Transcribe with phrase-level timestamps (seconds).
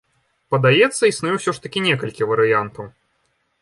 [0.55, 2.85] Падаецца, існуе ўсё ж такі некалькі варыянтаў.